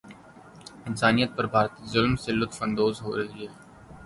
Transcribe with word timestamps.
انسانیت 0.87 1.35
پر 1.37 1.45
بھارتی 1.47 1.85
ظلم 1.91 2.15
سے 2.23 2.31
لطف 2.31 2.63
اندوز 2.63 3.01
ہورہی 3.01 3.41
ہے 3.41 3.53